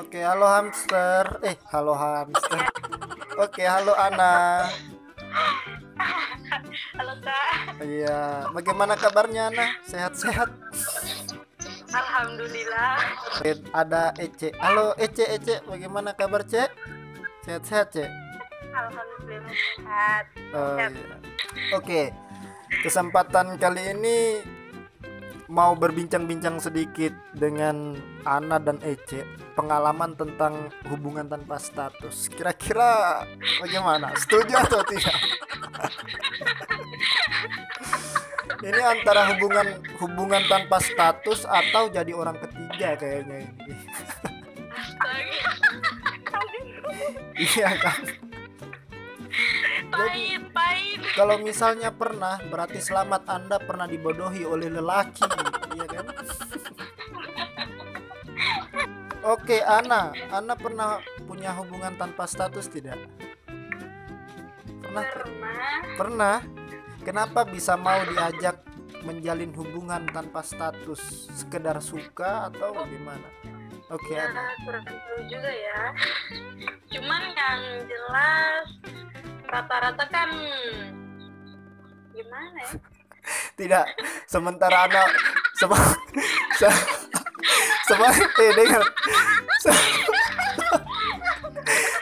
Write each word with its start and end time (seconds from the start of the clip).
Oke, 0.00 0.20
halo 0.24 0.46
hamster. 0.48 1.24
Eh, 1.44 1.56
halo 1.68 1.92
hamster. 1.92 2.60
Oke, 3.36 3.62
halo 3.66 3.92
Ana. 3.96 4.66
Halo 6.96 7.14
Kak. 7.20 7.80
Iya, 7.84 8.48
bagaimana 8.52 8.96
kabarnya 8.96 9.52
Ana? 9.52 9.66
Sehat-sehat? 9.84 10.48
Alhamdulillah. 11.90 12.96
Ada 13.74 14.14
Ece. 14.16 14.54
Halo 14.62 14.94
Ece, 14.94 15.26
Ece, 15.26 15.60
bagaimana 15.66 16.14
kabar 16.14 16.46
Cek? 16.46 16.70
Sehat-sehat 17.44 17.86
Cek? 17.92 18.10
Alhamdulillah 18.70 19.54
sehat. 19.54 20.24
Oh, 20.54 20.78
iya. 20.78 20.88
Oke, 21.74 22.02
kesempatan 22.86 23.58
kali 23.58 23.96
ini 23.98 24.18
mau 25.50 25.74
berbincang-bincang 25.74 26.62
sedikit 26.62 27.10
dengan 27.34 27.98
Ana 28.22 28.62
dan 28.62 28.78
Ece 28.86 29.26
pengalaman 29.58 30.14
tentang 30.14 30.70
hubungan 30.86 31.26
tanpa 31.26 31.58
status. 31.58 32.30
Kira-kira 32.30 33.26
bagaimana? 33.58 34.14
Setuju 34.14 34.54
atau 34.54 34.78
tidak? 34.86 35.18
ini 38.70 38.78
antara 38.78 39.26
hubungan 39.34 39.66
hubungan 39.98 40.42
tanpa 40.46 40.78
status 40.78 41.42
atau 41.42 41.90
jadi 41.90 42.14
orang 42.14 42.38
ketiga 42.38 42.94
kayaknya 42.94 43.50
ini. 43.50 43.74
iya 47.42 47.74
kan? 47.74 48.00
Pahit. 49.90 50.49
Kalau 51.16 51.36
misalnya 51.40 51.90
pernah 51.90 52.38
berarti 52.48 52.78
selamat 52.80 53.22
Anda 53.26 53.56
pernah 53.60 53.86
dibodohi 53.86 54.46
oleh 54.46 54.70
lelaki, 54.70 55.26
iya 55.76 55.86
kan? 55.86 56.06
Oke, 59.20 59.60
Ana, 59.60 60.16
Ana 60.32 60.56
pernah 60.56 60.98
punya 61.28 61.52
hubungan 61.52 61.92
tanpa 62.00 62.24
status 62.24 62.72
tidak? 62.72 62.96
Pernah? 64.80 65.04
Pernah. 65.12 65.68
Pernah. 65.94 66.36
Kenapa 67.00 67.44
bisa 67.44 67.76
mau 67.76 68.00
diajak 68.08 68.64
menjalin 69.04 69.52
hubungan 69.56 70.08
tanpa 70.08 70.40
status? 70.40 71.28
Sekedar 71.36 71.80
suka 71.84 72.48
atau 72.48 72.72
bagaimana? 72.72 73.28
Oke, 73.92 74.14
Ya, 74.16 74.30
Ana. 74.30 74.54
kurang 74.64 74.84
tahu 74.86 75.20
juga 75.28 75.50
ya. 75.52 75.80
Cuman 76.94 77.22
yang 77.34 77.60
jelas 77.90 78.66
rata-rata 79.50 80.04
kan 80.08 80.30
gimana 82.12 82.58
ya? 82.60 82.70
Tidak. 83.54 83.84
Sementara 84.26 84.88
Ana 84.88 85.02
sema, 85.54 85.76
se, 86.58 86.68
sema- 87.86 88.10
eh, 88.16 88.52
dengar. 88.56 88.84
Se- 89.60 89.84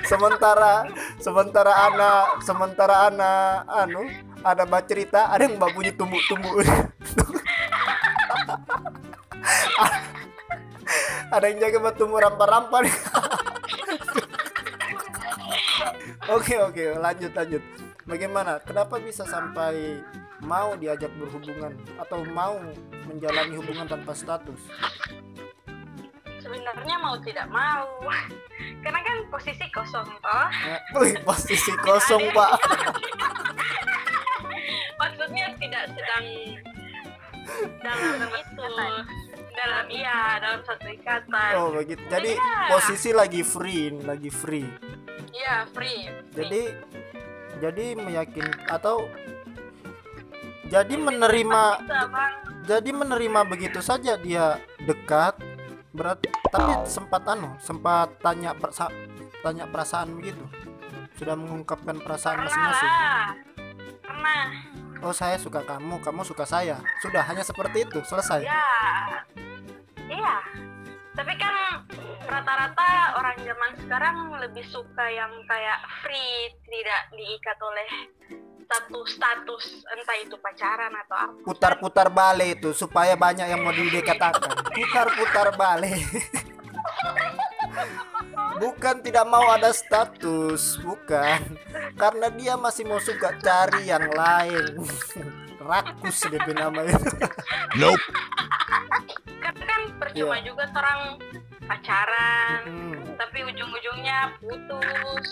sementara 0.09 0.89
sementara 1.21 1.73
Ana 1.91 2.11
sementara 2.41 2.95
Ana 3.11 3.31
anu 3.69 4.09
ada 4.41 4.65
mbak 4.65 4.89
cerita 4.89 5.29
ada 5.29 5.45
yang 5.45 5.61
mbak 5.61 5.75
bunyi 5.77 5.93
tumbuh-tumbuh 5.93 6.65
ada 11.29 11.45
yang 11.45 11.59
jaga 11.61 11.77
mbak 11.77 11.95
tumbuh 12.01 12.23
rampa-rampa 12.23 12.79
oke 16.33 16.55
oke 16.65 16.85
lanjut 16.97 17.33
lanjut 17.37 17.63
bagaimana 18.09 18.59
kenapa 18.59 18.99
bisa 18.99 19.23
sampai 19.23 20.03
mau 20.41 20.75
diajak 20.75 21.13
berhubungan 21.15 21.77
atau 21.99 22.25
mau 22.27 22.59
menjalani 23.05 23.55
hubungan 23.55 23.87
tanpa 23.87 24.13
status 24.13 24.59
Sebenarnya 26.39 26.97
mau 26.97 27.13
tidak 27.21 27.45
mau. 27.47 28.09
Karena 28.81 29.01
kan 29.03 29.17
posisi 29.29 29.69
kosong 29.69 30.09
toh. 30.17 30.47
Ya, 30.65 30.79
wih, 30.97 31.13
posisi 31.21 31.73
kosong 31.85 32.25
pak 32.33 32.57
Maksudnya 34.99 35.45
tidak 35.57 35.85
sedang 35.93 36.25
dalam 37.81 38.31
itu 38.31 38.65
dalam 39.53 39.85
iya 39.91 40.39
dalam 40.39 40.61
satu 40.63 40.87
ikatan. 40.87 41.51
oh 41.59 41.75
begitu 41.75 41.99
jadi 42.07 42.33
Iya. 42.33 42.71
posisi 42.71 43.11
lagi 43.11 43.43
free 43.43 43.91
lagi 43.99 44.31
free 44.31 44.69
Iya 45.29 45.69
free. 45.69 46.09
jadi 46.31 46.73
jadi 47.59 47.99
meyakin 47.99 48.47
atau 48.71 49.07
jadi 50.69 50.95
menerima 50.95 51.63
jadi 52.69 52.91
menerima 52.93 53.41
begitu 53.49 53.81
saja 53.81 54.21
dia 54.21 54.61
dekat 54.85 55.35
berarti 55.91 56.29
tapi 56.53 56.73
sempat 56.85 57.25
anu 57.25 57.57
sempat 57.59 58.13
tanya 58.21 58.53
persa- 58.53 58.93
tanya 59.41 59.65
perasaan 59.65 60.13
begitu 60.15 60.45
sudah 61.19 61.35
mengungkapkan 61.35 61.99
perasaan 61.99 62.47
masing-masing. 62.47 62.93
Pernah. 64.07 64.45
oh 65.03 65.11
saya 65.11 65.35
suka 65.35 65.67
kamu 65.67 65.99
kamu 65.99 66.23
suka 66.23 66.47
saya 66.47 66.79
sudah 67.03 67.27
hanya 67.27 67.43
seperti 67.43 67.83
itu 67.87 67.99
selesai 68.07 68.47
Ya. 68.47 68.63
Iya. 70.09 70.35
Tapi 71.13 71.33
kan 71.35 71.55
rata-rata 72.29 72.89
orang 73.17 73.37
zaman 73.41 73.73
sekarang 73.81 74.17
lebih 74.37 74.65
suka 74.69 75.05
yang 75.09 75.33
kayak 75.49 75.79
free, 76.05 76.53
tidak 76.69 77.03
diikat 77.17 77.59
oleh 77.59 77.89
satu 78.69 79.01
status 79.09 79.65
entah 79.89 80.17
itu 80.21 80.37
pacaran 80.45 80.93
atau 80.93 81.17
apa. 81.17 81.41
putar-putar 81.41 82.13
balik 82.13 82.61
itu 82.61 82.77
supaya 82.77 83.17
banyak 83.17 83.49
yang 83.49 83.65
mau 83.65 83.73
dikatakan 83.73 84.45
putar-putar 84.77 85.57
balik 85.57 86.05
bukan 88.61 89.01
tidak 89.01 89.25
mau 89.25 89.49
ada 89.49 89.73
status 89.73 90.77
bukan 90.85 91.57
karena 91.97 92.29
dia 92.37 92.61
masih 92.61 92.85
mau 92.85 93.01
suka 93.01 93.33
cari 93.41 93.89
yang 93.89 94.05
lain 94.13 94.77
rakus 95.65 96.29
DP 96.29 96.53
nama 96.53 96.85
itu 96.85 97.09
Nope. 97.81 98.05
Karena 99.41 99.65
kan 99.65 99.81
percuma 99.97 100.37
Iya. 100.37 100.45
juga 100.45 100.65
orang 100.77 101.01
pacaran, 101.69 102.65
Hmm, 102.65 102.97
tapi 103.21 103.45
ujung-ujungnya 103.45 104.33
putus. 104.41 105.29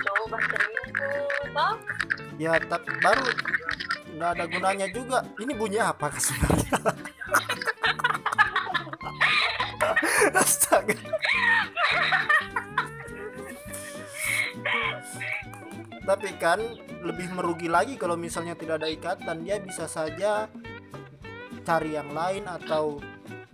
Coba 0.00 0.36
selingkuh, 0.40 1.52
toh? 1.52 1.74
ya 2.38 2.54
tapi 2.62 2.90
baru 3.02 3.26
nggak 4.16 4.30
ada 4.34 4.44
gunanya 4.48 4.86
juga. 4.90 5.18
Ini 5.36 5.52
bunyi 5.54 5.78
apa 5.78 6.08
sebenarnya? 6.16 6.78
Astaga. 10.40 10.94
Tapi 16.08 16.28
kan 16.40 16.60
lebih 17.04 17.28
merugi 17.36 17.68
lagi 17.68 18.00
kalau 18.00 18.16
misalnya 18.16 18.56
tidak 18.56 18.80
ada 18.80 18.88
ikatan. 18.88 19.44
Dia 19.44 19.60
bisa 19.60 19.84
saja 19.84 20.48
cari 21.68 21.92
yang 21.92 22.08
lain 22.16 22.48
atau 22.48 22.96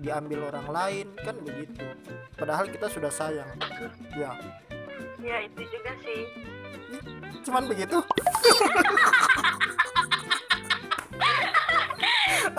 diambil 0.04 0.52
orang 0.52 0.68
lain 0.68 1.16
kan 1.24 1.32
begitu. 1.40 1.80
Padahal 2.36 2.68
kita 2.68 2.92
sudah 2.92 3.08
sayang. 3.08 3.48
Ya. 4.12 4.36
Ya 5.24 5.40
itu 5.48 5.64
juga 5.72 5.96
sih. 6.04 6.28
cuman 7.44 7.64
begitu? 7.68 8.00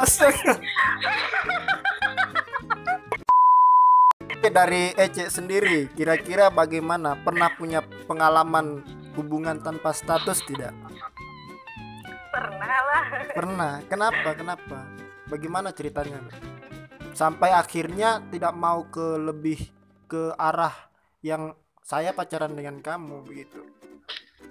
Astaga. 0.01 0.57
Dari 4.45 4.94
Ece 4.94 5.29
sendiri 5.34 5.89
kira-kira 5.94 6.53
bagaimana? 6.53 7.17
Pernah 7.22 7.50
punya 7.57 7.81
pengalaman 8.05 8.85
hubungan 9.17 9.57
tanpa 9.61 9.89
status 9.94 10.41
tidak? 10.45 10.73
Pernah 12.29 12.78
lah. 12.89 13.03
pernah. 13.34 13.81
Kenapa? 13.89 14.38
Kenapa? 14.38 14.85
Bagaimana 15.25 15.73
ceritanya 15.73 16.22
sampai 17.15 17.55
akhirnya 17.55 18.19
tidak 18.27 18.51
mau 18.53 18.83
ke 18.91 19.15
lebih 19.15 19.59
ke 20.05 20.35
arah 20.35 20.75
yang 21.23 21.55
saya 21.79 22.11
pacaran 22.11 22.51
dengan 22.53 22.84
kamu 22.84 23.23
begitu 23.23 23.63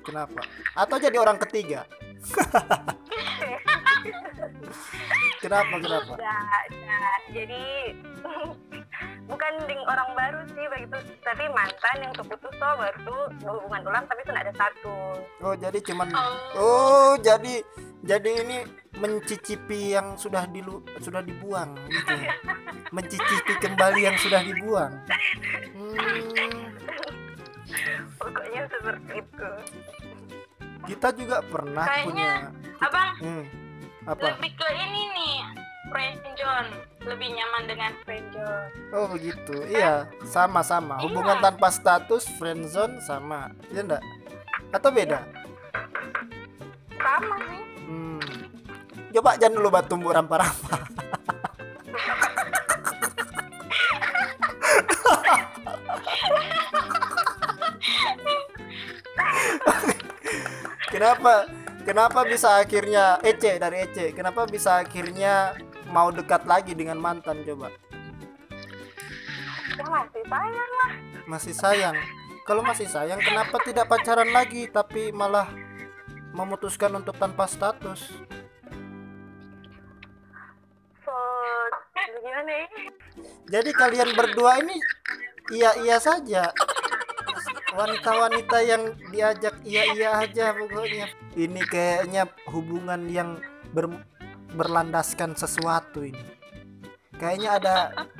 kenapa 0.00 0.42
atau 0.72 0.96
jadi 0.96 1.20
orang 1.20 1.36
ketiga 1.44 1.84
kenapa 5.44 5.76
kenapa. 5.76 6.14
Jadi 7.32 7.64
bukan 9.30 9.52
ding 9.68 9.82
orang 9.84 10.10
baru 10.16 10.40
sih 10.52 10.64
begitu, 10.72 10.96
tapi 11.20 11.44
mantan 11.52 11.96
yang 12.00 12.12
terputus 12.16 12.52
toh 12.56 12.74
baru 12.80 12.98
tuh 13.04 13.22
berhubungan 13.44 13.82
ulang 13.88 14.04
tapi 14.08 14.20
sudah 14.24 14.40
ada 14.40 14.54
satu. 14.56 14.96
oh 15.44 15.54
jadi 15.56 15.78
cuman 15.84 16.08
Oh. 16.14 16.36
oh 16.56 17.12
jadi 17.20 17.60
jadi 18.04 18.30
ini 18.38 18.58
mencicipi 18.94 19.92
yang 19.92 20.14
sudah 20.14 20.44
dilu 20.46 20.78
sudah 20.98 21.20
dibuang 21.20 21.74
gitu 21.88 22.14
ya. 22.14 22.32
mencicipi 22.90 23.52
kembali 23.58 24.00
yang 24.02 24.16
sudah 24.16 24.40
dibuang 24.42 24.92
Hmm, 25.74 26.70
Pokoknya 28.16 28.62
seperti 28.66 29.12
itu. 29.18 29.50
kita 30.84 31.08
juga 31.12 31.40
pernah 31.42 31.82
Kayaknya, 31.82 32.04
punya 32.04 32.30
Abang 32.78 33.10
hmm, 33.18 33.44
apa 34.04 34.24
lebih 34.30 34.52
ke 34.52 34.68
ini 34.70 35.02
nih, 35.10 35.34
friend 35.88 36.20
John. 36.34 36.66
lebih 37.04 37.28
nyaman 37.30 37.62
dengan 37.66 37.92
friendzone. 38.00 38.68
Oh 38.90 39.04
begitu. 39.06 39.60
Iya, 39.66 40.08
sama-sama. 40.24 40.96
Hubungan 40.98 41.36
Iya. 41.36 41.44
tanpa 41.44 41.68
status 41.68 42.24
friendzone 42.34 42.96
sama. 42.98 43.52
Iya 43.68 43.84
enggak? 43.84 44.04
Atau 44.70 44.88
beda? 44.88 45.20
Sama 46.96 47.36
sih. 47.44 47.60
Coba 49.14 49.38
jangan 49.38 49.62
dulu 49.62 49.70
batu 49.70 49.94
tumbuk 49.94 50.10
rampa-rampa. 50.10 50.74
kenapa? 60.90 61.46
Kenapa 61.86 62.26
bisa 62.26 62.58
akhirnya 62.58 63.22
Ece 63.22 63.62
dari 63.62 63.86
Ece? 63.86 64.10
Kenapa 64.18 64.50
bisa 64.50 64.82
akhirnya 64.82 65.54
mau 65.94 66.10
dekat 66.10 66.42
lagi 66.42 66.74
dengan 66.74 66.98
mantan 66.98 67.46
coba? 67.46 67.70
Ya 69.78 69.86
masih 69.86 70.24
sayang 70.26 70.70
lah. 70.74 70.90
Masih 71.30 71.54
sayang. 71.54 71.94
Kalau 72.42 72.66
masih 72.66 72.90
sayang, 72.90 73.22
kenapa 73.22 73.62
tidak 73.62 73.86
pacaran 73.86 74.34
lagi 74.34 74.66
tapi 74.66 75.14
malah 75.14 75.46
memutuskan 76.34 76.90
untuk 76.98 77.14
tanpa 77.14 77.46
status? 77.46 78.10
Ya? 82.46 82.66
Jadi 83.48 83.70
kalian 83.72 84.10
berdua 84.16 84.60
ini 84.60 84.76
iya-iya 85.52 85.96
saja. 86.00 86.50
Wanita-wanita 87.74 88.58
yang 88.62 88.94
diajak 89.10 89.58
iya-iya 89.66 90.22
aja 90.22 90.54
pokoknya. 90.54 91.10
Ini 91.34 91.60
kayaknya 91.66 92.30
hubungan 92.48 93.10
yang 93.10 93.42
ber- 93.74 94.06
berlandaskan 94.54 95.34
sesuatu 95.34 96.06
ini. 96.06 96.22
Kayaknya 97.14 97.50
ada 97.62 97.74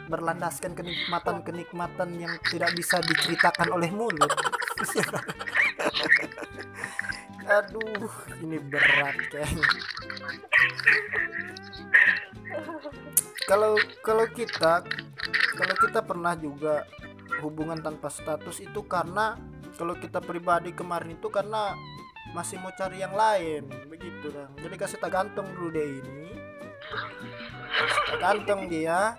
berlandaskan 0.06 0.74
kenikmatan-kenikmatan 0.74 2.14
yang 2.18 2.34
tidak 2.46 2.74
bisa 2.78 3.02
diceritakan 3.02 3.74
oleh 3.74 3.90
mulut. 3.90 4.30
Aduh, 7.54 8.10
ini 8.42 8.58
berat 8.58 9.14
kayaknya. 9.30 9.68
Kalau 13.46 13.78
kalau 14.02 14.26
kita 14.26 14.82
kalau 15.54 15.74
kita 15.78 16.00
pernah 16.02 16.34
juga 16.34 16.82
hubungan 17.44 17.78
tanpa 17.78 18.10
status 18.10 18.58
itu 18.58 18.82
karena 18.90 19.38
kalau 19.78 19.94
kita 19.94 20.18
pribadi 20.18 20.74
kemarin 20.74 21.14
itu 21.14 21.30
karena 21.30 21.78
masih 22.34 22.58
mau 22.58 22.74
cari 22.74 22.98
yang 22.98 23.14
lain 23.14 23.68
begitu 23.86 24.34
dong 24.34 24.50
jadi 24.58 24.74
kasih 24.74 24.98
tak 24.98 25.14
gantung 25.14 25.46
dulu 25.54 25.70
deh 25.70 26.02
ini. 26.02 26.34
Tak 28.10 28.18
gantung 28.18 28.66
dia. 28.66 29.14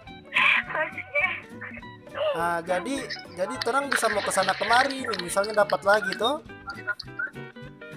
Nah, 2.35 2.59
jadi 2.63 2.95
jadi 3.35 3.55
terang 3.63 3.87
bisa 3.87 4.11
mau 4.11 4.19
ke 4.19 4.31
sana 4.31 4.51
kemari 4.55 5.07
misalnya 5.23 5.63
dapat 5.63 5.87
lagi 5.87 6.11
tuh 6.19 6.43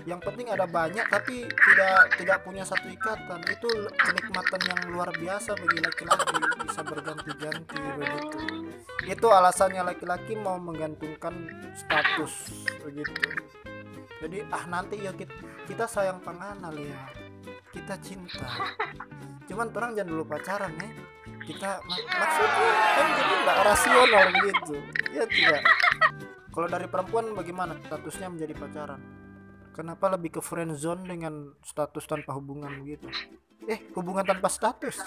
yang 0.09 0.25
penting 0.25 0.49
ada 0.49 0.65
banyak 0.65 1.05
tapi 1.13 1.45
tidak 1.45 2.17
tidak 2.17 2.41
punya 2.41 2.65
satu 2.65 2.89
ikatan 2.89 3.45
itu 3.45 3.69
kenikmatan 3.93 4.61
yang 4.65 4.81
luar 4.89 5.13
biasa 5.13 5.53
bagi 5.53 5.79
laki-laki 5.85 6.37
bisa 6.65 6.81
berganti-ganti 6.81 7.77
begitu. 7.77 8.39
Itu 9.05 9.29
alasannya 9.29 9.85
laki-laki 9.85 10.33
mau 10.41 10.57
menggantungkan 10.57 11.53
status 11.77 12.65
begitu. 12.81 13.21
Jadi 14.25 14.49
ah 14.49 14.65
nanti 14.65 14.97
ya 15.05 15.13
kita, 15.13 15.35
kita 15.69 15.85
sayang 15.85 16.25
penganal 16.25 16.73
ya 16.73 17.05
kita 17.69 18.01
cinta. 18.01 18.49
Cuman 19.45 19.69
orang 19.77 19.93
jangan 19.93 20.09
dulu 20.09 20.25
pacaran 20.25 20.73
ya 20.81 20.89
kita 21.45 21.85
mak- 21.85 22.09
maksudnya 22.17 22.71
kan 22.97 23.07
jadi 23.13 23.35
nggak 23.45 23.59
rasional 23.61 24.27
gitu 24.41 24.75
ya 25.13 25.25
tidak? 25.29 25.63
Kalau 26.49 26.67
dari 26.67 26.89
perempuan 26.89 27.37
bagaimana 27.37 27.77
statusnya 27.85 28.33
menjadi 28.33 28.57
pacaran 28.57 29.18
kenapa 29.79 30.11
lebih 30.19 30.35
ke 30.35 30.41
friend 30.43 30.75
zone 30.75 31.07
dengan 31.07 31.55
status 31.63 32.03
tanpa 32.11 32.35
hubungan 32.35 32.83
begitu 32.83 33.07
eh 33.71 33.79
hubungan 33.95 34.27
tanpa 34.27 34.51
status 34.51 34.99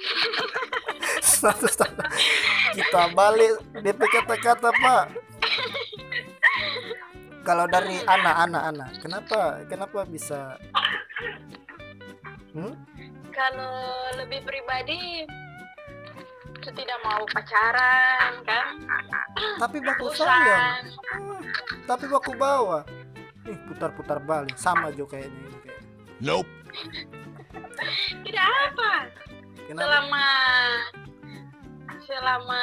status 1.36 1.76
tanpa 1.76 2.08
kita 2.72 3.12
balik 3.12 3.60
DP 3.84 4.00
kata-kata 4.08 4.72
pak 4.72 5.04
kalau 7.44 7.68
dari 7.68 8.00
anak-anak 8.08 8.62
anak 8.72 8.90
kenapa 9.04 9.40
kenapa 9.68 10.08
bisa 10.08 10.56
hmm? 12.56 12.72
Kalau 13.30 13.72
lebih 14.20 14.42
pribadi, 14.42 15.24
tidak 16.60 16.98
mau 17.00 17.24
pacaran 17.30 18.42
kan? 18.44 18.66
tapi 19.56 19.80
baku 19.80 20.12
sayang. 20.12 20.92
Hmm, 21.14 21.40
tapi 21.88 22.04
baku 22.10 22.36
bawa 22.36 22.84
ih 23.50 23.58
putar-putar 23.66 24.22
balik. 24.22 24.54
Sama 24.54 24.94
jo 24.94 25.04
kayaknya 25.04 25.34
ini 25.34 25.58
kayak. 25.66 25.82
Nope. 26.22 26.50
Tidak 28.24 28.46
apa. 28.70 28.92
kenapa? 29.66 29.86
Selama 29.86 30.26
selama 32.10 32.62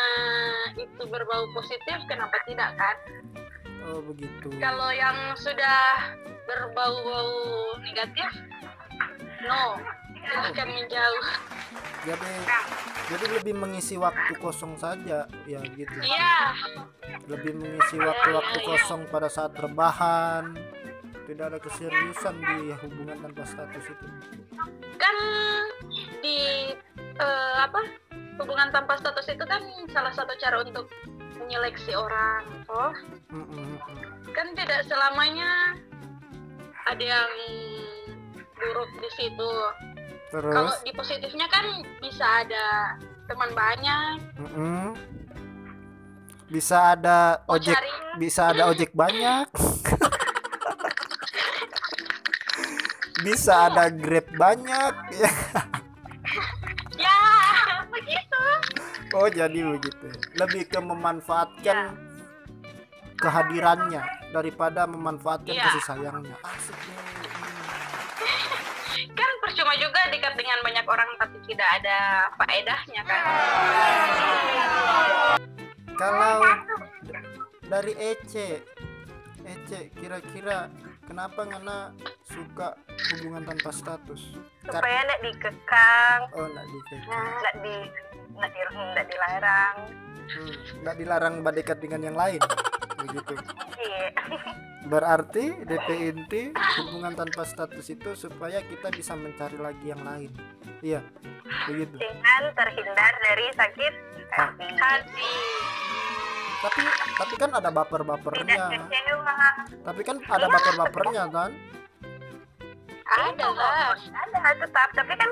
itu 0.75 1.03
berbau 1.07 1.47
positif, 1.55 1.97
kenapa 2.11 2.35
tidak 2.43 2.75
kan? 2.75 2.97
oh 3.87 4.03
begitu. 4.03 4.51
Kalau 4.59 4.91
yang 4.91 5.15
sudah 5.39 6.11
berbau-bau 6.43 7.79
negatif, 7.79 8.27
no, 9.47 9.79
silahkan 10.19 10.67
menjauh. 10.67 11.25
jadi 12.03 12.33
jadi 13.11 13.25
lebih 13.39 13.53
mengisi 13.55 13.95
waktu 13.95 14.35
kosong 14.35 14.75
saja. 14.75 15.23
Ya 15.47 15.59
gitu. 15.63 15.95
Iya, 16.03 16.35
lebih 17.31 17.55
mengisi 17.55 17.95
waktu-waktu 17.99 18.57
kosong 18.67 19.07
pada 19.07 19.31
saat 19.31 19.55
rebahan 19.55 20.55
tidak 21.27 21.45
ada 21.51 21.59
keseriusan 21.59 22.35
di 22.39 22.71
hubungan 22.71 23.17
tanpa 23.19 23.43
status 23.43 23.83
itu. 23.83 24.05
Kan 24.95 25.15
di 26.23 26.71
eh, 27.19 27.55
apa 27.59 27.83
hubungan 28.39 28.71
tanpa 28.71 28.95
status 28.95 29.27
itu 29.27 29.43
kan 29.43 29.59
salah 29.91 30.15
satu 30.15 30.31
cara 30.39 30.63
untuk 30.63 30.87
menyeleksi 31.37 31.93
orang, 31.93 32.43
oh 32.71 32.95
Mm, 33.27 33.43
mm, 33.43 33.75
kan 34.31 34.47
tidak 34.55 34.87
selamanya 34.87 35.75
ada 36.87 37.03
yang 37.03 37.33
buruk 38.55 38.87
di 39.03 39.09
situ. 39.19 39.51
Kalau 40.31 40.71
di 40.87 40.95
positifnya 40.95 41.43
kan 41.51 41.83
bisa 41.99 42.23
ada 42.47 42.95
teman 43.27 43.51
banyak, 43.51 44.15
mm, 44.39 44.51
mm. 44.55 44.87
bisa 46.47 46.95
ada 46.95 47.43
ojek 47.51 47.75
bisa 48.15 48.55
ada 48.55 48.71
ojek 48.71 48.95
banyak 48.95 49.51
bisa 53.21 53.69
ada 53.69 53.89
grab 53.89 54.27
banyak 54.33 54.93
ya 55.15 55.31
ya 57.05 57.17
begitu. 57.89 58.41
oh 59.13 59.27
jadi 59.27 59.59
begitu 59.73 60.07
lebih 60.35 60.63
ke 60.69 60.79
memanfaatkan 60.79 61.97
kehadirannya 63.17 64.03
daripada 64.29 64.85
memanfaatkan 64.85 65.49
Iya. 65.49 65.63
kasih 65.65 65.83
sayangnya 65.83 66.37
asik. 66.45 66.77
Kan 69.17 69.31
percuma 69.41 69.73
juga 69.77 69.97
dekat 70.09 70.37
dengan 70.37 70.61
banyak 70.61 70.85
orang 70.85 71.09
tapi 71.17 71.37
tidak 71.49 71.69
ada 71.81 71.97
faedahnya 72.37 73.01
kan. 73.01 73.23
kalau 75.97 76.37
dari 77.63 77.93
Ece 77.97 78.61
Ece 79.41 79.89
kira-kira 79.97 80.69
kenapa 81.05 81.41
ngana 81.45 81.93
suka 82.37 82.67
hubungan 83.11 83.43
tanpa 83.43 83.69
status 83.71 84.21
Supaya 84.61 84.99
nak 85.03 85.19
dikekang, 85.21 86.19
oh 86.33 86.45
nggak 86.45 86.67
dikekang 86.67 87.27
nak 87.39 87.55
di 87.57 87.75
nak 88.35 88.49
di 88.51 88.61
nak 88.93 89.05
dilarang. 89.07 89.75
hmm, 90.27 90.53
nggak 90.83 90.95
dilarang 90.95 91.33
berdekat 91.41 91.77
dengan 91.79 92.01
yang 92.03 92.15
lain 92.15 92.41
begitu 92.97 93.33
Iya. 93.77 94.09
berarti 94.83 95.53
DP 95.63 95.87
inti 96.07 96.43
hubungan 96.81 97.13
tanpa 97.13 97.43
status 97.43 97.85
itu 97.87 98.11
supaya 98.13 98.57
kita 98.59 98.89
bisa 98.89 99.13
mencari 99.13 99.53
lagi 99.55 99.85
yang 99.85 100.01
lain 100.01 100.33
iya 100.81 100.99
begitu 101.65 101.93
dengan 101.95 102.41
terhindar 102.51 103.13
dari 103.21 103.45
sakit 103.53 103.93
hati. 104.27 104.67
hati. 104.75 105.33
tapi 106.59 106.81
tapi 107.15 107.33
kan 107.37 107.51
ada 107.53 107.69
baper-bapernya 107.69 108.65
kecewa. 108.81 109.35
tapi 109.85 110.01
kan 110.01 110.17
ada 110.19 110.47
baper-bapernya 110.47 111.23
kan 111.29 111.51
Ada 113.07 113.47
lah. 113.55 113.95
Ada 113.95 114.51
tetap, 114.59 114.89
tapi 114.91 115.13
kan 115.15 115.29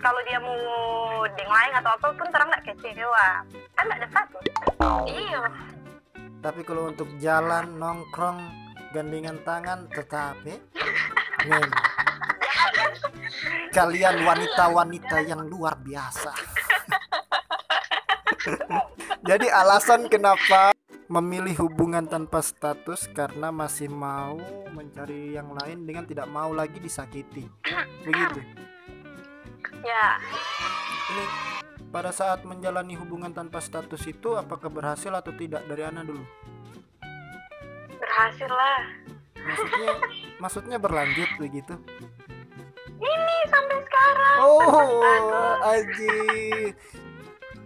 kalau 0.00 0.20
dia 0.24 0.40
mau 0.40 0.56
deng 1.36 1.50
lain 1.50 1.72
atau 1.76 1.90
apa 1.92 2.06
pun 2.16 2.28
terang 2.32 2.48
nggak 2.48 2.64
kecewa. 2.72 3.44
Kan 3.76 3.84
nggak 3.84 4.00
ada 4.00 4.08
satu. 4.14 4.38
Iya. 5.08 5.42
tapi 6.38 6.62
kalau 6.62 6.94
untuk 6.94 7.10
jalan 7.18 7.66
nongkrong 7.82 8.38
gandengan 8.94 9.36
tangan 9.42 9.90
tetap 9.90 10.38
ya 10.46 10.56
memang 11.44 11.72
kalian 13.74 14.16
wanita-wanita 14.22 15.16
yang 15.26 15.42
luar 15.50 15.74
biasa 15.82 16.32
Jadi 19.28 19.50
alasan 19.50 20.08
kenapa 20.08 20.72
memilih 21.18 21.66
hubungan 21.66 22.06
tanpa 22.06 22.38
status 22.38 23.10
karena 23.10 23.50
masih 23.50 23.90
mau 23.90 24.38
mencari 24.70 25.34
yang 25.34 25.50
lain 25.50 25.82
dengan 25.82 26.06
tidak 26.06 26.30
mau 26.30 26.54
lagi 26.54 26.78
disakiti. 26.78 27.46
Begitu. 28.06 28.40
Ya, 29.82 30.18
Ini 31.10 31.24
pada 31.90 32.10
saat 32.14 32.42
menjalani 32.46 32.94
hubungan 32.98 33.32
tanpa 33.34 33.58
status 33.58 34.04
itu 34.06 34.34
apakah 34.38 34.70
berhasil 34.70 35.10
atau 35.10 35.34
tidak 35.34 35.64
dari 35.66 35.82
Ana 35.82 36.06
dulu? 36.06 36.22
berhasil 37.98 38.50
lah. 38.50 38.80
Maksudnya 39.38 39.90
maksudnya 40.42 40.76
berlanjut 40.78 41.30
begitu. 41.38 41.74
Ini 42.98 43.36
sampai 43.50 43.78
sekarang. 43.84 44.36
Oh, 44.42 45.54
aji. 45.66 46.18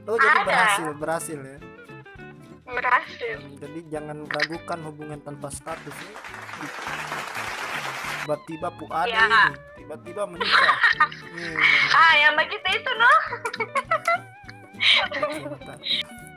Oh, 0.05 0.17
jadi 0.19 0.39
Ada. 0.41 0.47
berhasil, 0.49 0.89
berhasil 0.99 1.39
ya. 1.39 1.59
Berhasil. 2.73 3.39
Jadi 3.61 3.81
jangan 3.93 4.25
ragukan 4.27 4.79
hubungan 4.89 5.21
tanpa 5.21 5.53
status 5.53 5.93
ya. 5.93 6.13
Tiba-tiba 8.23 8.69
pu 8.79 8.87
ada 8.89 9.11
Ya. 9.11 9.27
ini, 9.27 9.43
tiba-tiba 9.83 10.23
menikah. 10.31 10.77
Hmm, 10.97 11.59
Ah, 11.99 12.15
yang 12.17 12.33
begitu 12.39 12.69
itu 12.71 12.91
cinta. 12.93 13.15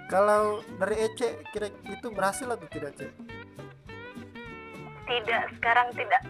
Kalau 0.05 0.61
dari 0.77 0.95
Ece 1.01 1.41
kira 1.49 1.67
itu 1.89 2.07
berhasil 2.13 2.45
atau 2.45 2.67
tidak, 2.69 2.93
Cek? 2.93 3.09
Tidak, 5.05 5.43
sekarang 5.61 5.87
tidak. 5.93 6.21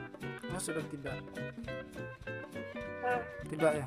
Ya, 0.44 0.60
sudah 0.60 0.84
tidak. 0.92 1.16
Hmm. 3.04 3.20
Tidak 3.52 3.72
ya. 3.76 3.86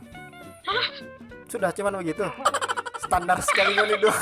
Sudah 1.49 1.71
cuman 1.73 2.01
begitu. 2.01 2.25
Standar 3.01 3.41
sekali 3.41 3.73
kan 3.77 3.89
itu. 3.89 4.09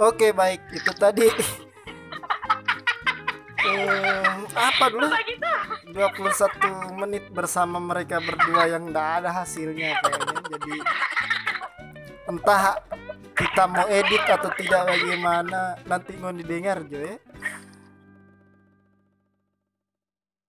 Oke, 0.00 0.32
baik. 0.32 0.60
Itu 0.72 0.92
tadi 0.96 1.28
Hmm, 3.60 4.48
apa 4.72 4.88
dulu? 4.88 5.04
begitu. 5.04 5.52
21 5.92 6.96
menit 6.96 7.24
bersama 7.28 7.76
mereka 7.76 8.16
berdua 8.16 8.64
yang 8.64 8.88
tidak 8.88 9.08
ada 9.20 9.30
hasilnya 9.36 10.00
kayaknya. 10.00 10.40
Jadi 10.48 10.74
entah 12.24 12.62
kita 13.36 13.62
mau 13.68 13.84
edit 13.84 14.24
atau 14.24 14.50
tidak 14.56 14.82
bagaimana 14.88 15.76
nanti 15.84 16.16
mau 16.16 16.32
didengar 16.32 16.80
Jo 16.88 17.04
ya. 17.04 17.16